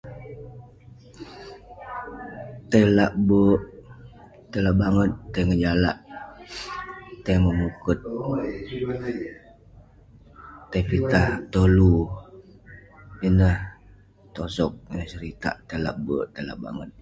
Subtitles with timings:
[2.69, 3.61] Tai lak berk,
[4.51, 5.97] tai la banget, tai ngejalak,
[7.23, 7.99] tai memukert,
[10.71, 11.95] tai pitah betolu,
[13.27, 13.57] ineh
[14.35, 16.89] tosoh ineh seritak tai lak berk, tai lak banget..